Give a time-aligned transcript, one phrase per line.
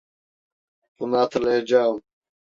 [0.99, 2.01] Bunu hatırlayacağım.